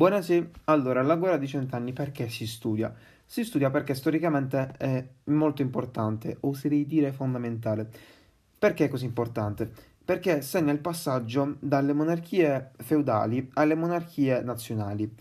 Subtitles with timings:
[0.00, 2.90] Buonasera, allora la guerra di cent'anni perché si studia?
[3.26, 7.86] Si studia perché storicamente è molto importante, oserei dire fondamentale.
[8.58, 9.70] Perché è così importante?
[10.02, 15.14] Perché segna il passaggio dalle monarchie feudali alle monarchie nazionali.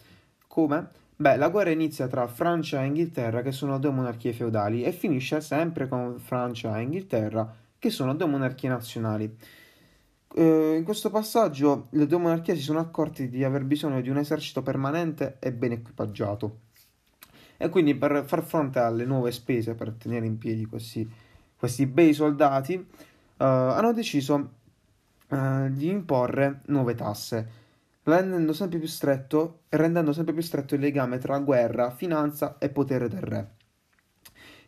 [0.48, 0.92] Come?
[1.14, 5.42] Beh, la guerra inizia tra Francia e Inghilterra, che sono due monarchie feudali, e finisce
[5.42, 9.38] sempre con Francia e Inghilterra, che sono due monarchie nazionali
[10.36, 14.18] eh, in questo passaggio le due monarchie si sono accorti di aver bisogno di un
[14.18, 16.60] esercito permanente e ben equipaggiato.
[17.58, 21.08] E quindi per far fronte alle nuove spese per tenere in piedi questi,
[21.58, 22.86] questi bei soldati, eh,
[23.38, 24.52] hanno deciso
[25.28, 27.50] eh, di imporre nuove tasse,
[28.04, 33.10] rendendo sempre più stretto, rendendo sempre più stretto il legame tra guerra, finanza e potere
[33.10, 33.58] del re.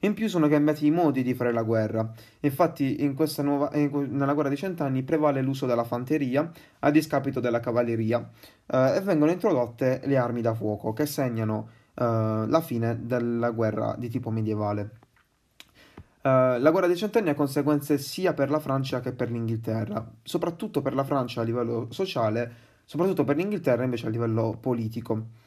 [0.04, 2.12] In più sono cambiati i modi di fare la guerra.
[2.40, 8.27] Infatti, in nuova, nella guerra dei cent'anni prevale l'uso della fanteria a discapito della cavalleria
[8.66, 12.04] eh, e vengono introdotte le armi da fuoco che segnano eh,
[12.48, 14.90] la fine della guerra di tipo medievale.
[16.24, 20.84] Uh, la guerra dei cent'anni ha conseguenze sia per la Francia che per l'Inghilterra, soprattutto
[20.84, 22.54] per la Francia a livello sociale,
[22.85, 25.40] soprattutto per l'Inghilterra invece a livello politico.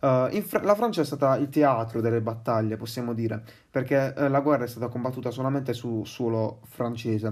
[0.00, 4.40] Uh, Fra- la Francia è stata il teatro delle battaglie, possiamo dire, perché uh, la
[4.40, 7.26] guerra è stata combattuta solamente su suolo francese.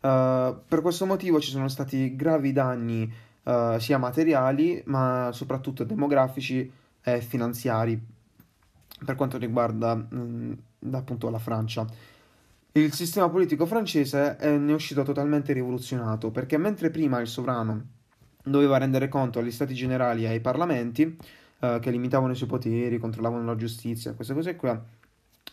[0.00, 3.24] Uh, per questo motivo ci sono stati gravi danni
[3.78, 6.68] sia materiali, ma soprattutto demografici
[7.00, 7.96] e finanziari
[9.04, 10.58] per quanto riguarda mh,
[10.90, 11.86] appunto la Francia.
[12.72, 17.84] Il sistema politico francese è, ne è uscito totalmente rivoluzionato perché mentre prima il sovrano
[18.46, 21.16] doveva rendere conto agli stati generali e ai parlamenti,
[21.60, 24.80] eh, che limitavano i suoi poteri, controllavano la giustizia, queste cose qua.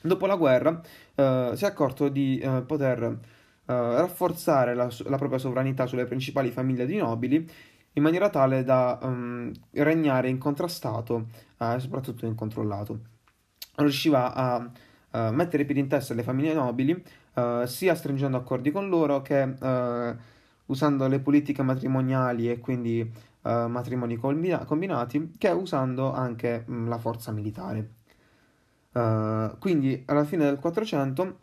[0.01, 0.81] Dopo la guerra
[1.15, 3.17] eh, si è accorto di eh, poter eh,
[3.65, 7.49] rafforzare la, la, propria sovranità sulle principali famiglie di nobili
[7.93, 11.27] in maniera tale da um, regnare incontrastato
[11.57, 12.99] e soprattutto incontrollato.
[13.75, 14.71] Riusciva a
[15.13, 17.03] Uh, mettere i piedi in testa alle famiglie nobili,
[17.65, 19.43] sia stringendo accordi con loro che
[20.67, 26.87] usando le politiche matrimoniali e quindi uh, matrimoni combina- combinati, che usando anche mh, mm,
[26.87, 27.89] la forza militare.
[28.93, 31.39] Uh, quindi alla fine del 400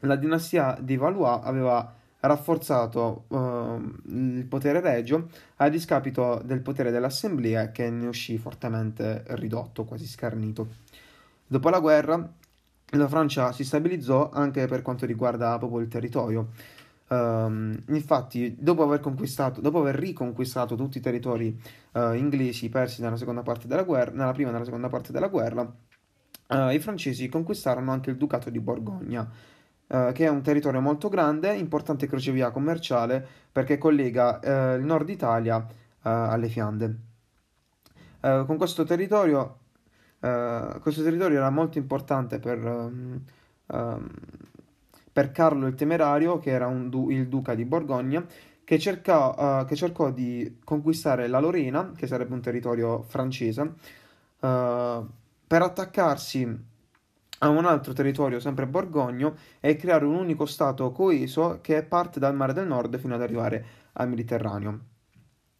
[0.00, 7.70] la dinastia di Valois aveva rafforzato uh, il potere regio a discapito del potere dell'assemblea
[7.70, 10.68] che ne uscì fortemente ridotto, quasi scarnito.
[11.46, 12.32] Dopo la guerra
[12.94, 16.48] la Francia si stabilizzò anche per quanto riguarda proprio il territorio
[17.12, 21.60] Um, infatti, dopo aver, conquistato, dopo aver riconquistato tutti i territori
[21.94, 25.26] uh, inglesi persi nella seconda parte della guerra, nella prima e nella seconda parte della
[25.26, 30.80] guerra, uh, i francesi conquistarono anche il Ducato di Borgogna, uh, che è un territorio
[30.80, 34.38] molto grande, importante crocevia commerciale perché collega
[34.76, 35.66] il nord Italia
[36.02, 36.96] alle Fiande.
[38.20, 39.58] con questo territorio,
[40.20, 42.64] questo territorio era molto importante per.
[42.64, 43.24] Um,
[43.66, 44.08] um,
[45.12, 48.24] per Carlo il Temerario, che era du- il duca di Borgogna,
[48.64, 55.06] che, cercò, uh, che, cercò di conquistare la Lorena, che sarebbe un territorio francese, uh,
[55.46, 56.68] per attaccarsi
[57.42, 62.36] a un altro territorio, sempre borgogno, e creare un unico stato coeso che parte dal
[62.36, 64.80] mare del nord fino ad arrivare al Mediterraneo.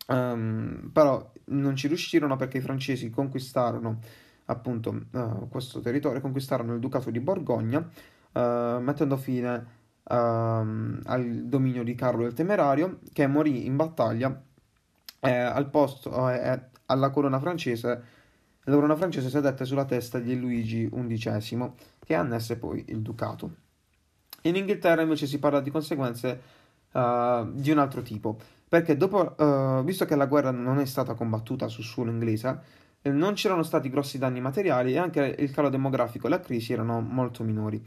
[0.07, 3.99] Um, però non ci riuscirono perché i francesi conquistarono
[4.47, 7.89] appunto uh, questo territorio, conquistarono il ducato di Borgogna
[8.33, 9.67] uh, mettendo fine
[10.03, 14.43] uh, al dominio di Carlo il Temerario, che morì in battaglia
[15.21, 18.19] eh, al posto, eh, alla corona francese.
[18.65, 21.73] La corona francese sedette sulla testa di Luigi XI,
[22.05, 23.55] che annesse poi il ducato.
[24.43, 26.41] In Inghilterra invece si parla di conseguenze
[26.93, 28.39] uh, di un altro tipo,
[28.69, 32.61] perché dopo, uh, visto che la guerra non è stata combattuta sul suolo inglese,
[33.03, 36.73] eh, non c'erano stati grossi danni materiali e anche il calo demografico e la crisi
[36.73, 37.85] erano molto minori.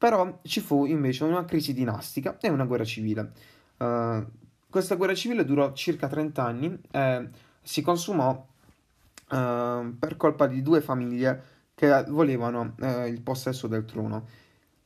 [0.00, 3.32] Però ci fu invece una crisi dinastica e una guerra civile.
[3.76, 4.24] Uh,
[4.70, 7.28] questa guerra civile durò circa 30 anni e
[7.60, 11.42] si consumò uh, per colpa di due famiglie
[11.74, 14.26] che volevano uh, il possesso del trono.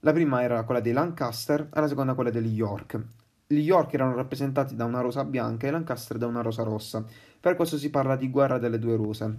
[0.01, 3.01] La prima era quella dei Lancaster e la seconda quella degli York.
[3.47, 7.05] Gli York erano rappresentati da una rosa bianca e i Lancaster da una rosa rossa.
[7.39, 9.33] Per questo si parla di guerra delle due rose.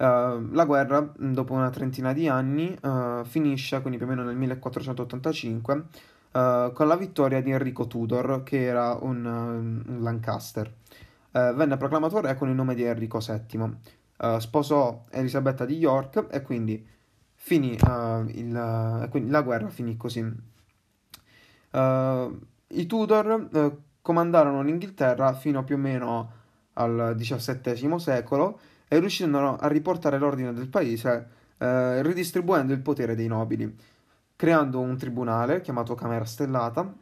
[0.00, 4.34] Uh, la guerra, dopo una trentina di anni, uh, finisce, quindi più o meno nel
[4.34, 5.84] 1485, uh,
[6.32, 10.72] eh, con la vittoria di Enrico Tudor, che era un, un Lancaster.
[11.32, 13.76] venne proclamato re con il nome di Enrico VII.
[14.38, 16.82] sposò Elisabetta di York e quindi,
[17.34, 20.24] finì, il, quindi la guerra finì così.
[21.72, 26.32] I Tudor comandarono l'Inghilterra fino più o meno
[26.72, 28.58] al XVII secolo
[28.92, 31.28] e riuscirono a riportare l'ordine del paese
[31.58, 33.72] eh, ridistribuendo il potere dei nobili,
[34.34, 36.92] creando un tribunale chiamato Camera Stellata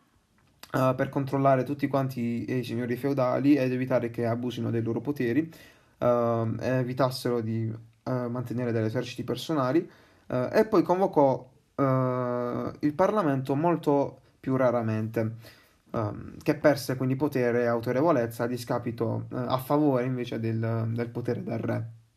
[0.71, 5.51] eh, per controllare tutti quanti i signori feudali ed evitare che abusino dei loro poteri
[5.97, 9.89] eh, evitassero di eh, mantenere degli eserciti personali
[10.27, 15.37] eh, e poi convocò eh, il Parlamento molto più raramente,
[15.93, 21.43] ehm, che perse quindi potere e autorevolezza a discapito, a favore invece del, del potere
[21.43, 21.93] del re.